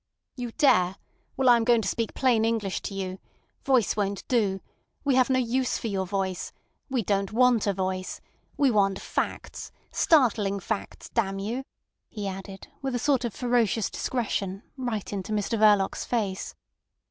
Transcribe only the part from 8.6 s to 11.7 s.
want facts—startling facts—damn you,"